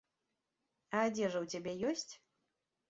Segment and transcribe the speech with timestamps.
[0.95, 2.09] А адзежа ў цябе ёсць?